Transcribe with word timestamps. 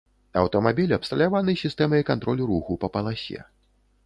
Аўтамабіль 0.41 0.93
абсталяваны 0.97 1.55
сістэмай 1.65 2.01
кантролю 2.09 2.49
руху 2.53 2.79
па 2.87 2.91
паласе. 2.97 3.39